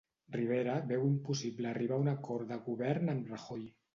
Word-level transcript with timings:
Rivera 0.35 0.77
veu 0.91 1.03
impossible 1.09 1.69
arribar 1.73 1.99
a 2.01 2.03
un 2.05 2.11
acord 2.15 2.53
de 2.55 2.59
govern 2.71 3.15
amb 3.17 3.33
Rajoy 3.35 3.71